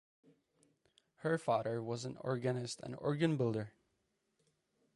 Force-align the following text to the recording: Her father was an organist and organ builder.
Her 1.17 1.37
father 1.37 1.79
was 1.79 2.05
an 2.05 2.17
organist 2.21 2.79
and 2.81 2.95
organ 2.95 3.37
builder. 3.37 3.73